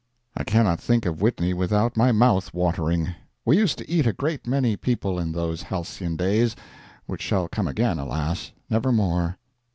[0.35, 3.13] I cannot think of Whitney without my mouth watering.
[3.45, 6.55] We used to eat a great many people in those halcyon days,
[7.05, 8.51] which shall come again, alas!
[8.67, 9.37] nevermore.